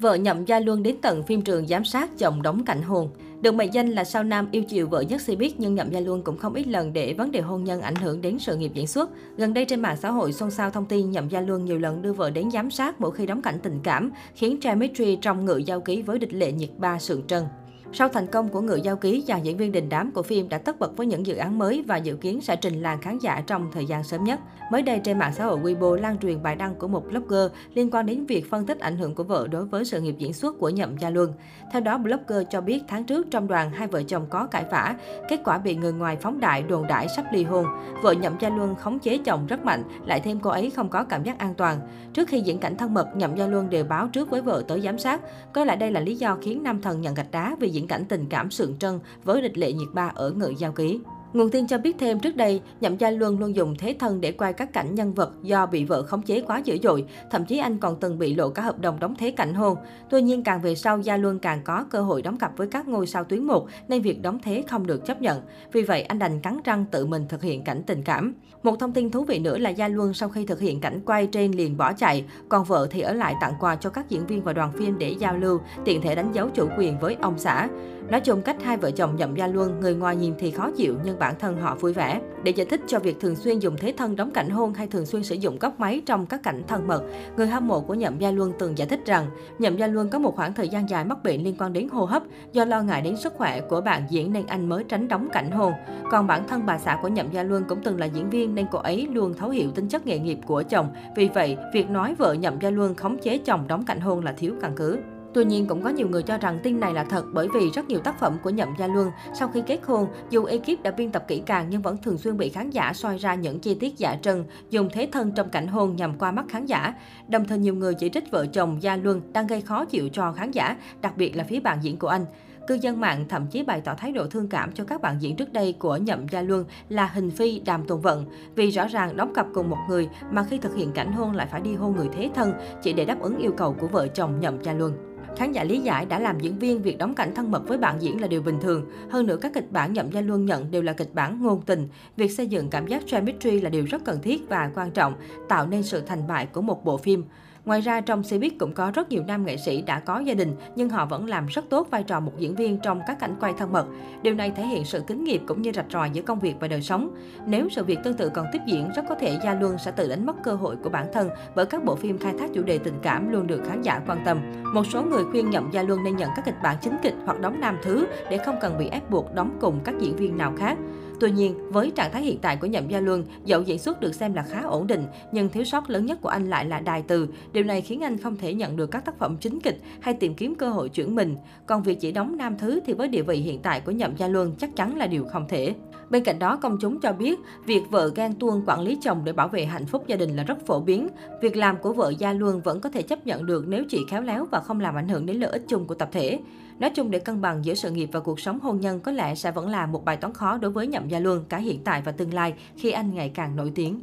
Vợ 0.00 0.14
nhậm 0.14 0.44
gia 0.44 0.60
luân 0.60 0.82
đến 0.82 0.96
tận 1.02 1.22
phim 1.22 1.42
trường 1.42 1.66
giám 1.66 1.84
sát 1.84 2.18
chồng 2.18 2.42
đóng 2.42 2.64
cảnh 2.64 2.82
hôn. 2.82 3.10
Được 3.40 3.54
mệnh 3.54 3.74
danh 3.74 3.88
là 3.88 4.04
sao 4.04 4.24
nam 4.24 4.48
yêu 4.52 4.62
chiều 4.68 4.88
vợ 4.88 5.00
nhất 5.00 5.20
cbiz 5.26 5.50
nhưng 5.58 5.74
Nhậm 5.74 5.90
Gia 5.90 6.00
Luân 6.00 6.22
cũng 6.22 6.38
không 6.38 6.54
ít 6.54 6.66
lần 6.66 6.92
để 6.92 7.14
vấn 7.14 7.30
đề 7.30 7.40
hôn 7.40 7.64
nhân 7.64 7.80
ảnh 7.80 7.94
hưởng 7.94 8.20
đến 8.20 8.38
sự 8.38 8.56
nghiệp 8.56 8.70
diễn 8.74 8.86
xuất. 8.86 9.10
Gần 9.36 9.54
đây 9.54 9.64
trên 9.64 9.80
mạng 9.80 9.96
xã 9.96 10.10
hội 10.10 10.32
xôn 10.32 10.50
xao 10.50 10.70
thông 10.70 10.86
tin 10.86 11.10
Nhậm 11.10 11.28
Gia 11.28 11.40
Luân 11.40 11.64
nhiều 11.64 11.78
lần 11.78 12.02
đưa 12.02 12.12
vợ 12.12 12.30
đến 12.30 12.50
giám 12.50 12.70
sát 12.70 13.00
mỗi 13.00 13.10
khi 13.10 13.26
đóng 13.26 13.42
cảnh 13.42 13.58
tình 13.62 13.80
cảm, 13.82 14.10
khiến 14.34 14.56
chemistry 14.60 15.16
trong 15.16 15.44
ngự 15.44 15.56
giao 15.56 15.80
ký 15.80 16.02
với 16.02 16.18
địch 16.18 16.32
lệ 16.32 16.52
nhiệt 16.52 16.70
ba 16.78 16.98
sượng 16.98 17.26
trân. 17.26 17.44
Sau 17.92 18.08
thành 18.08 18.26
công 18.26 18.48
của 18.48 18.60
Ngự 18.60 18.74
Giao 18.74 18.96
Ký, 18.96 19.24
chàng 19.26 19.44
diễn 19.44 19.56
viên 19.56 19.72
đình 19.72 19.88
đám 19.88 20.10
của 20.10 20.22
phim 20.22 20.48
đã 20.48 20.58
tất 20.58 20.78
bật 20.78 20.96
với 20.96 21.06
những 21.06 21.26
dự 21.26 21.36
án 21.36 21.58
mới 21.58 21.84
và 21.86 21.96
dự 21.96 22.16
kiến 22.16 22.40
sẽ 22.40 22.56
trình 22.56 22.82
làng 22.82 23.00
khán 23.00 23.18
giả 23.18 23.42
trong 23.46 23.70
thời 23.72 23.86
gian 23.86 24.04
sớm 24.04 24.24
nhất. 24.24 24.40
Mới 24.72 24.82
đây 24.82 25.00
trên 25.04 25.18
mạng 25.18 25.32
xã 25.36 25.44
hội 25.44 25.58
Weibo 25.58 25.94
lan 25.94 26.18
truyền 26.18 26.42
bài 26.42 26.56
đăng 26.56 26.74
của 26.74 26.88
một 26.88 27.04
blogger 27.10 27.52
liên 27.74 27.90
quan 27.90 28.06
đến 28.06 28.26
việc 28.26 28.50
phân 28.50 28.66
tích 28.66 28.78
ảnh 28.78 28.96
hưởng 28.96 29.14
của 29.14 29.24
vợ 29.24 29.46
đối 29.50 29.64
với 29.64 29.84
sự 29.84 30.00
nghiệp 30.00 30.14
diễn 30.18 30.32
xuất 30.32 30.58
của 30.58 30.68
Nhậm 30.68 30.98
Gia 30.98 31.10
Luân. 31.10 31.32
Theo 31.72 31.80
đó, 31.82 31.98
blogger 31.98 32.46
cho 32.50 32.60
biết 32.60 32.82
tháng 32.88 33.04
trước 33.04 33.26
trong 33.30 33.48
đoàn 33.48 33.70
hai 33.70 33.88
vợ 33.88 34.02
chồng 34.02 34.26
có 34.30 34.46
cãi 34.46 34.64
vã, 34.70 34.94
kết 35.28 35.40
quả 35.44 35.58
bị 35.58 35.76
người 35.76 35.92
ngoài 35.92 36.16
phóng 36.16 36.40
đại 36.40 36.62
đồn 36.62 36.86
đãi 36.86 37.08
sắp 37.16 37.24
ly 37.32 37.44
hôn. 37.44 37.66
Vợ 38.02 38.12
Nhậm 38.12 38.36
Gia 38.40 38.48
Luân 38.48 38.74
khống 38.74 38.98
chế 38.98 39.18
chồng 39.18 39.46
rất 39.46 39.64
mạnh, 39.64 39.82
lại 40.06 40.20
thêm 40.20 40.40
cô 40.40 40.50
ấy 40.50 40.70
không 40.70 40.88
có 40.88 41.04
cảm 41.04 41.22
giác 41.22 41.38
an 41.38 41.54
toàn. 41.54 41.80
Trước 42.12 42.28
khi 42.28 42.40
diễn 42.40 42.58
cảnh 42.58 42.76
thân 42.76 42.94
mật, 42.94 43.16
Nhậm 43.16 43.36
Gia 43.36 43.46
Luân 43.46 43.70
đều 43.70 43.84
báo 43.84 44.08
trước 44.08 44.30
với 44.30 44.42
vợ 44.42 44.62
tới 44.68 44.80
giám 44.80 44.98
sát. 44.98 45.20
Có 45.52 45.64
lẽ 45.64 45.76
đây 45.76 45.90
là 45.90 46.00
lý 46.00 46.16
do 46.16 46.38
khiến 46.42 46.62
nam 46.62 46.82
thần 46.82 47.00
nhận 47.00 47.14
gạch 47.14 47.30
đá 47.30 47.56
vì 47.60 47.70
diễn 47.80 47.88
cảnh 47.88 48.04
tình 48.08 48.26
cảm 48.30 48.50
sượng 48.50 48.76
trân 48.78 49.00
với 49.24 49.42
địch 49.42 49.58
lệ 49.58 49.72
nhiệt 49.72 49.88
ba 49.92 50.12
ở 50.14 50.30
ngự 50.30 50.48
giao 50.58 50.72
ký. 50.72 51.00
Nguồn 51.32 51.50
tin 51.50 51.66
cho 51.66 51.78
biết 51.78 51.96
thêm 51.98 52.20
trước 52.20 52.36
đây, 52.36 52.60
Nhậm 52.80 52.96
Gia 52.96 53.10
Luân 53.10 53.38
luôn 53.38 53.56
dùng 53.56 53.74
thế 53.78 53.96
thân 53.98 54.20
để 54.20 54.32
quay 54.32 54.52
các 54.52 54.72
cảnh 54.72 54.94
nhân 54.94 55.14
vật 55.14 55.32
do 55.42 55.66
bị 55.66 55.84
vợ 55.84 56.02
khống 56.02 56.22
chế 56.22 56.40
quá 56.40 56.58
dữ 56.58 56.78
dội, 56.82 57.04
thậm 57.30 57.44
chí 57.44 57.58
anh 57.58 57.78
còn 57.78 57.96
từng 58.00 58.18
bị 58.18 58.34
lộ 58.34 58.48
cả 58.48 58.62
hợp 58.62 58.80
đồng 58.80 59.00
đóng 59.00 59.14
thế 59.18 59.30
cảnh 59.30 59.54
hôn. 59.54 59.76
Tuy 60.10 60.22
nhiên 60.22 60.42
càng 60.42 60.60
về 60.60 60.74
sau 60.74 60.98
Gia 60.98 61.16
Luân 61.16 61.38
càng 61.38 61.60
có 61.64 61.84
cơ 61.90 62.02
hội 62.02 62.22
đóng 62.22 62.38
cặp 62.38 62.56
với 62.56 62.66
các 62.66 62.88
ngôi 62.88 63.06
sao 63.06 63.24
tuyến 63.24 63.44
một 63.44 63.66
nên 63.88 64.02
việc 64.02 64.22
đóng 64.22 64.38
thế 64.42 64.64
không 64.68 64.86
được 64.86 65.06
chấp 65.06 65.22
nhận. 65.22 65.40
Vì 65.72 65.82
vậy 65.82 66.02
anh 66.02 66.18
đành 66.18 66.40
cắn 66.40 66.60
răng 66.64 66.84
tự 66.90 67.06
mình 67.06 67.26
thực 67.28 67.42
hiện 67.42 67.64
cảnh 67.64 67.82
tình 67.86 68.02
cảm. 68.02 68.34
Một 68.62 68.78
thông 68.80 68.92
tin 68.92 69.10
thú 69.10 69.24
vị 69.24 69.38
nữa 69.38 69.58
là 69.58 69.70
Gia 69.70 69.88
Luân 69.88 70.14
sau 70.14 70.28
khi 70.28 70.46
thực 70.46 70.60
hiện 70.60 70.80
cảnh 70.80 71.00
quay 71.06 71.26
trên 71.26 71.52
liền 71.52 71.76
bỏ 71.76 71.92
chạy, 71.92 72.24
còn 72.48 72.64
vợ 72.64 72.88
thì 72.90 73.00
ở 73.00 73.12
lại 73.12 73.34
tặng 73.40 73.54
quà 73.60 73.76
cho 73.76 73.90
các 73.90 74.08
diễn 74.08 74.26
viên 74.26 74.42
và 74.42 74.52
đoàn 74.52 74.72
phim 74.72 74.98
để 74.98 75.14
giao 75.18 75.36
lưu, 75.36 75.60
tiện 75.84 76.02
thể 76.02 76.14
đánh 76.14 76.32
dấu 76.32 76.48
chủ 76.48 76.68
quyền 76.78 76.98
với 76.98 77.16
ông 77.20 77.38
xã. 77.38 77.68
Nói 78.08 78.20
chung 78.20 78.42
cách 78.42 78.62
hai 78.62 78.76
vợ 78.76 78.90
chồng 78.90 79.16
Nhậm 79.16 79.34
Gia 79.34 79.46
Luân, 79.46 79.80
người 79.80 79.94
ngoài 79.94 80.16
nhìn 80.16 80.34
thì 80.38 80.50
khó 80.50 80.70
chịu 80.70 80.96
nhưng 81.04 81.18
bản 81.20 81.34
thân 81.38 81.56
họ 81.56 81.74
vui 81.74 81.92
vẻ. 81.92 82.20
Để 82.42 82.52
giải 82.52 82.66
thích 82.66 82.80
cho 82.86 82.98
việc 82.98 83.20
thường 83.20 83.36
xuyên 83.36 83.58
dùng 83.58 83.76
thế 83.76 83.94
thân 83.96 84.16
đóng 84.16 84.30
cảnh 84.30 84.50
hôn 84.50 84.74
hay 84.74 84.86
thường 84.86 85.06
xuyên 85.06 85.22
sử 85.22 85.34
dụng 85.34 85.58
góc 85.58 85.80
máy 85.80 86.02
trong 86.06 86.26
các 86.26 86.42
cảnh 86.42 86.62
thân 86.68 86.86
mật, 86.88 87.02
người 87.36 87.46
hâm 87.46 87.68
mộ 87.68 87.80
của 87.80 87.94
Nhậm 87.94 88.18
Gia 88.18 88.30
Luân 88.30 88.52
từng 88.58 88.78
giải 88.78 88.88
thích 88.88 89.00
rằng 89.06 89.26
Nhậm 89.58 89.76
Gia 89.76 89.86
Luân 89.86 90.08
có 90.08 90.18
một 90.18 90.36
khoảng 90.36 90.54
thời 90.54 90.68
gian 90.68 90.88
dài 90.88 91.04
mắc 91.04 91.22
bệnh 91.24 91.44
liên 91.44 91.54
quan 91.58 91.72
đến 91.72 91.88
hô 91.88 92.04
hấp 92.04 92.22
do 92.52 92.64
lo 92.64 92.82
ngại 92.82 93.02
đến 93.02 93.16
sức 93.16 93.32
khỏe 93.36 93.60
của 93.60 93.80
bạn 93.80 94.02
diễn 94.10 94.32
nên 94.32 94.46
anh 94.46 94.68
mới 94.68 94.84
tránh 94.84 95.08
đóng 95.08 95.28
cảnh 95.32 95.50
hôn. 95.50 95.72
Còn 96.10 96.26
bản 96.26 96.48
thân 96.48 96.66
bà 96.66 96.78
xã 96.78 96.98
của 97.02 97.08
Nhậm 97.08 97.30
Gia 97.32 97.42
Luân 97.42 97.64
cũng 97.68 97.78
từng 97.84 98.00
là 98.00 98.06
diễn 98.06 98.30
viên 98.30 98.54
nên 98.54 98.66
cô 98.70 98.78
ấy 98.78 99.08
luôn 99.12 99.34
thấu 99.34 99.50
hiểu 99.50 99.70
tính 99.70 99.88
chất 99.88 100.06
nghề 100.06 100.18
nghiệp 100.18 100.38
của 100.46 100.62
chồng. 100.62 100.88
Vì 101.16 101.28
vậy, 101.34 101.56
việc 101.74 101.90
nói 101.90 102.14
vợ 102.18 102.32
Nhậm 102.32 102.60
Gia 102.60 102.70
Luân 102.70 102.94
khống 102.94 103.18
chế 103.18 103.38
chồng 103.38 103.68
đóng 103.68 103.84
cảnh 103.84 104.00
hôn 104.00 104.24
là 104.24 104.32
thiếu 104.32 104.54
căn 104.60 104.72
cứ. 104.76 104.98
Tuy 105.34 105.44
nhiên, 105.44 105.66
cũng 105.66 105.82
có 105.82 105.90
nhiều 105.90 106.08
người 106.08 106.22
cho 106.22 106.38
rằng 106.38 106.58
tin 106.62 106.80
này 106.80 106.94
là 106.94 107.04
thật 107.04 107.24
bởi 107.32 107.48
vì 107.54 107.70
rất 107.70 107.88
nhiều 107.88 108.00
tác 108.00 108.20
phẩm 108.20 108.36
của 108.42 108.50
Nhậm 108.50 108.68
Gia 108.78 108.86
Luân 108.86 109.10
sau 109.34 109.48
khi 109.48 109.62
kết 109.66 109.80
hôn, 109.86 110.08
dù 110.30 110.44
ekip 110.44 110.82
đã 110.82 110.90
biên 110.90 111.12
tập 111.12 111.24
kỹ 111.28 111.42
càng 111.46 111.66
nhưng 111.70 111.82
vẫn 111.82 111.96
thường 112.02 112.18
xuyên 112.18 112.36
bị 112.36 112.48
khán 112.48 112.70
giả 112.70 112.92
soi 112.92 113.18
ra 113.18 113.34
những 113.34 113.60
chi 113.60 113.74
tiết 113.74 113.98
giả 113.98 114.16
trân, 114.22 114.44
dùng 114.70 114.88
thế 114.92 115.08
thân 115.12 115.32
trong 115.32 115.48
cảnh 115.48 115.66
hôn 115.66 115.96
nhằm 115.96 116.18
qua 116.18 116.32
mắt 116.32 116.44
khán 116.48 116.66
giả. 116.66 116.94
Đồng 117.28 117.44
thời 117.44 117.58
nhiều 117.58 117.74
người 117.74 117.94
chỉ 117.94 118.08
trích 118.08 118.30
vợ 118.30 118.46
chồng 118.46 118.82
Gia 118.82 118.96
Luân 118.96 119.32
đang 119.32 119.46
gây 119.46 119.60
khó 119.60 119.84
chịu 119.84 120.08
cho 120.12 120.32
khán 120.32 120.50
giả, 120.50 120.76
đặc 121.00 121.16
biệt 121.16 121.36
là 121.36 121.44
phía 121.44 121.60
bạn 121.60 121.78
diễn 121.82 121.96
của 121.96 122.08
anh. 122.08 122.24
Cư 122.66 122.74
dân 122.74 123.00
mạng 123.00 123.24
thậm 123.28 123.46
chí 123.46 123.62
bày 123.62 123.80
tỏ 123.80 123.94
thái 123.94 124.12
độ 124.12 124.26
thương 124.26 124.48
cảm 124.48 124.72
cho 124.72 124.84
các 124.84 125.00
bạn 125.00 125.16
diễn 125.20 125.36
trước 125.36 125.52
đây 125.52 125.72
của 125.78 125.96
Nhậm 125.96 126.28
Gia 126.28 126.42
Luân 126.42 126.64
là 126.88 127.06
Hình 127.06 127.30
Phi, 127.30 127.60
Đàm 127.60 127.84
Tùng 127.84 128.00
Vận. 128.00 128.24
Vì 128.54 128.70
rõ 128.70 128.86
ràng 128.86 129.16
đóng 129.16 129.34
cặp 129.34 129.46
cùng 129.54 129.70
một 129.70 129.78
người 129.88 130.08
mà 130.30 130.44
khi 130.50 130.58
thực 130.58 130.74
hiện 130.74 130.92
cảnh 130.92 131.12
hôn 131.12 131.32
lại 131.32 131.46
phải 131.50 131.60
đi 131.60 131.74
hôn 131.74 131.96
người 131.96 132.08
thế 132.12 132.30
thân 132.34 132.52
chỉ 132.82 132.92
để 132.92 133.04
đáp 133.04 133.20
ứng 133.20 133.38
yêu 133.38 133.52
cầu 133.56 133.76
của 133.80 133.86
vợ 133.86 134.08
chồng 134.08 134.40
Nhậm 134.40 134.64
Gia 134.64 134.72
Luân. 134.72 135.09
Khán 135.36 135.52
giả 135.52 135.64
lý 135.64 135.80
giải 135.80 136.06
đã 136.06 136.18
làm 136.18 136.40
diễn 136.40 136.58
viên 136.58 136.82
việc 136.82 136.98
đóng 136.98 137.14
cảnh 137.14 137.34
thân 137.34 137.50
mật 137.50 137.62
với 137.68 137.78
bạn 137.78 137.96
diễn 138.00 138.20
là 138.20 138.28
điều 138.28 138.42
bình 138.42 138.58
thường. 138.60 138.86
Hơn 139.10 139.26
nữa 139.26 139.36
các 139.40 139.52
kịch 139.54 139.72
bản 139.72 139.92
Nhậm 139.92 140.10
Gia 140.12 140.20
Luân 140.20 140.46
nhận 140.46 140.70
đều 140.70 140.82
là 140.82 140.92
kịch 140.92 141.14
bản 141.14 141.42
ngôn 141.42 141.62
tình. 141.62 141.88
Việc 142.16 142.28
xây 142.28 142.46
dựng 142.46 142.70
cảm 142.70 142.86
giác 142.86 143.02
chemistry 143.06 143.60
là 143.60 143.70
điều 143.70 143.84
rất 143.84 144.04
cần 144.04 144.22
thiết 144.22 144.48
và 144.48 144.70
quan 144.74 144.90
trọng, 144.90 145.14
tạo 145.48 145.66
nên 145.66 145.82
sự 145.82 146.00
thành 146.00 146.26
bại 146.26 146.46
của 146.46 146.62
một 146.62 146.84
bộ 146.84 146.96
phim. 146.96 147.24
Ngoài 147.64 147.80
ra, 147.80 148.00
trong 148.00 148.22
showbiz 148.22 148.50
cũng 148.58 148.72
có 148.72 148.90
rất 148.94 149.08
nhiều 149.08 149.22
nam 149.26 149.46
nghệ 149.46 149.56
sĩ 149.56 149.82
đã 149.82 150.00
có 150.00 150.18
gia 150.18 150.34
đình, 150.34 150.56
nhưng 150.76 150.88
họ 150.88 151.06
vẫn 151.06 151.28
làm 151.28 151.46
rất 151.46 151.64
tốt 151.68 151.88
vai 151.90 152.02
trò 152.02 152.20
một 152.20 152.32
diễn 152.38 152.54
viên 152.54 152.78
trong 152.78 153.00
các 153.06 153.18
cảnh 153.20 153.36
quay 153.40 153.52
thân 153.58 153.72
mật. 153.72 153.86
Điều 154.22 154.34
này 154.34 154.52
thể 154.56 154.66
hiện 154.66 154.84
sự 154.84 155.02
kính 155.06 155.24
nghiệp 155.24 155.40
cũng 155.46 155.62
như 155.62 155.72
rạch 155.74 155.86
ròi 155.92 156.10
giữa 156.10 156.22
công 156.22 156.38
việc 156.38 156.54
và 156.60 156.68
đời 156.68 156.82
sống. 156.82 157.10
Nếu 157.46 157.68
sự 157.68 157.84
việc 157.84 157.98
tương 158.04 158.14
tự 158.14 158.28
còn 158.28 158.46
tiếp 158.52 158.58
diễn, 158.66 158.90
rất 158.96 159.02
có 159.08 159.14
thể 159.14 159.38
Gia 159.44 159.54
Luân 159.54 159.78
sẽ 159.78 159.90
tự 159.90 160.08
đánh 160.08 160.26
mất 160.26 160.36
cơ 160.44 160.54
hội 160.54 160.76
của 160.76 160.90
bản 160.90 161.06
thân 161.12 161.30
bởi 161.54 161.66
các 161.66 161.84
bộ 161.84 161.96
phim 161.96 162.18
khai 162.18 162.34
thác 162.38 162.50
chủ 162.54 162.62
đề 162.62 162.78
tình 162.78 162.98
cảm 163.02 163.32
luôn 163.32 163.46
được 163.46 163.62
khán 163.68 163.82
giả 163.82 164.00
quan 164.06 164.18
tâm. 164.24 164.38
Một 164.74 164.86
số 164.86 165.02
người 165.02 165.24
khuyên 165.30 165.50
nhậm 165.50 165.70
Gia 165.72 165.82
Luân 165.82 166.04
nên 166.04 166.16
nhận 166.16 166.30
các 166.36 166.44
kịch 166.44 166.62
bản 166.62 166.76
chính 166.82 166.96
kịch 167.02 167.14
hoặc 167.24 167.40
đóng 167.40 167.60
nam 167.60 167.78
thứ 167.82 168.06
để 168.30 168.38
không 168.38 168.56
cần 168.60 168.78
bị 168.78 168.88
ép 168.88 169.10
buộc 169.10 169.34
đóng 169.34 169.56
cùng 169.60 169.80
các 169.84 169.94
diễn 169.98 170.16
viên 170.16 170.36
nào 170.36 170.52
khác. 170.58 170.78
Tuy 171.20 171.30
nhiên, 171.30 171.54
với 171.70 171.90
trạng 171.90 172.12
thái 172.12 172.22
hiện 172.22 172.38
tại 172.42 172.56
của 172.56 172.66
Nhậm 172.66 172.88
Gia 172.88 173.00
Luân, 173.00 173.24
dẫu 173.44 173.62
diễn 173.62 173.78
xuất 173.78 174.00
được 174.00 174.14
xem 174.14 174.34
là 174.34 174.42
khá 174.42 174.60
ổn 174.60 174.86
định, 174.86 175.06
nhưng 175.32 175.48
thiếu 175.48 175.64
sót 175.64 175.90
lớn 175.90 176.06
nhất 176.06 176.18
của 176.20 176.28
anh 176.28 176.50
lại 176.50 176.64
là 176.64 176.80
đài 176.80 177.02
từ. 177.02 177.28
Điều 177.52 177.64
này 177.64 177.80
khiến 177.80 178.00
anh 178.00 178.18
không 178.18 178.36
thể 178.36 178.54
nhận 178.54 178.76
được 178.76 178.90
các 178.90 179.04
tác 179.04 179.18
phẩm 179.18 179.36
chính 179.40 179.60
kịch 179.60 179.80
hay 180.00 180.14
tìm 180.14 180.34
kiếm 180.34 180.54
cơ 180.54 180.68
hội 180.68 180.88
chuyển 180.88 181.14
mình. 181.14 181.36
Còn 181.66 181.82
việc 181.82 182.00
chỉ 182.00 182.12
đóng 182.12 182.36
nam 182.36 182.58
thứ 182.58 182.80
thì 182.86 182.92
với 182.92 183.08
địa 183.08 183.22
vị 183.22 183.36
hiện 183.36 183.60
tại 183.62 183.80
của 183.80 183.92
Nhậm 183.92 184.16
Gia 184.16 184.28
Luân 184.28 184.54
chắc 184.58 184.76
chắn 184.76 184.96
là 184.96 185.06
điều 185.06 185.24
không 185.24 185.48
thể. 185.48 185.74
Bên 186.10 186.24
cạnh 186.24 186.38
đó, 186.38 186.56
công 186.56 186.78
chúng 186.80 187.00
cho 187.00 187.12
biết, 187.12 187.40
việc 187.66 187.82
vợ 187.90 188.10
ghen 188.14 188.34
tuông 188.34 188.62
quản 188.66 188.80
lý 188.80 188.98
chồng 189.02 189.24
để 189.24 189.32
bảo 189.32 189.48
vệ 189.48 189.64
hạnh 189.64 189.86
phúc 189.86 190.04
gia 190.06 190.16
đình 190.16 190.36
là 190.36 190.42
rất 190.42 190.66
phổ 190.66 190.80
biến. 190.80 191.08
Việc 191.42 191.56
làm 191.56 191.76
của 191.76 191.92
vợ 191.92 192.12
Gia 192.18 192.32
Luân 192.32 192.60
vẫn 192.60 192.80
có 192.80 192.88
thể 192.88 193.02
chấp 193.02 193.26
nhận 193.26 193.46
được 193.46 193.64
nếu 193.68 193.84
chị 193.88 194.04
khéo 194.08 194.22
léo 194.22 194.46
và 194.50 194.60
không 194.60 194.80
làm 194.80 194.94
ảnh 194.94 195.08
hưởng 195.08 195.26
đến 195.26 195.36
lợi 195.36 195.50
ích 195.50 195.62
chung 195.68 195.86
của 195.86 195.94
tập 195.94 196.08
thể. 196.12 196.38
Nói 196.78 196.90
chung 196.90 197.10
để 197.10 197.18
cân 197.18 197.40
bằng 197.40 197.64
giữa 197.64 197.74
sự 197.74 197.90
nghiệp 197.90 198.08
và 198.12 198.20
cuộc 198.20 198.40
sống 198.40 198.60
hôn 198.60 198.80
nhân 198.80 199.00
có 199.00 199.12
lẽ 199.12 199.34
sẽ 199.34 199.52
vẫn 199.52 199.68
là 199.68 199.86
một 199.86 200.04
bài 200.04 200.16
toán 200.16 200.34
khó 200.34 200.58
đối 200.58 200.70
với 200.70 200.86
Nhậm 200.86 201.08
Gia 201.08 201.18
Luân 201.18 201.44
cả 201.48 201.58
hiện 201.58 201.80
tại 201.84 202.02
và 202.04 202.12
tương 202.12 202.34
lai 202.34 202.54
khi 202.76 202.90
anh 202.90 203.14
ngày 203.14 203.28
càng 203.34 203.56
nổi 203.56 203.72
tiếng. 203.74 204.00